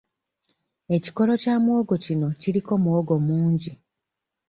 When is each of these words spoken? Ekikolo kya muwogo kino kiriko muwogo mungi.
Ekikolo 0.95 1.33
kya 1.41 1.55
muwogo 1.63 1.95
kino 2.05 2.27
kiriko 2.41 2.73
muwogo 2.83 3.15
mungi. 3.27 3.71